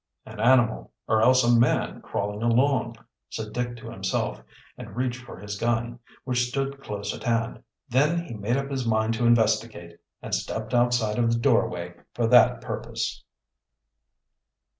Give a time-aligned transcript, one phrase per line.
[0.25, 2.95] "An animal, or else a man crawling along,"
[3.29, 4.41] said Dick to himself,
[4.75, 7.61] and reached for his gun, which stood close at hand.
[7.87, 12.25] Then he made up his mind to investigate, and stepped outside of the doorway for
[12.25, 13.23] that purpose.